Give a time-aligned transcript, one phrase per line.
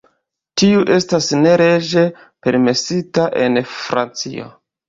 [0.61, 2.05] Tiu estas ne leĝe
[2.47, 4.53] permesita en Francio.